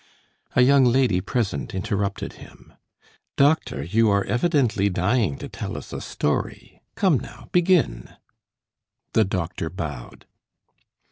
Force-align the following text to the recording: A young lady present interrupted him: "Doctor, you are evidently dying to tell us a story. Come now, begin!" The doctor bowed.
A 0.55 0.63
young 0.63 0.83
lady 0.83 1.21
present 1.21 1.75
interrupted 1.75 2.33
him: 2.41 2.73
"Doctor, 3.37 3.83
you 3.83 4.09
are 4.09 4.23
evidently 4.23 4.89
dying 4.89 5.37
to 5.37 5.47
tell 5.47 5.77
us 5.77 5.93
a 5.93 6.01
story. 6.01 6.81
Come 6.95 7.19
now, 7.19 7.49
begin!" 7.51 8.09
The 9.13 9.25
doctor 9.25 9.69
bowed. 9.69 10.25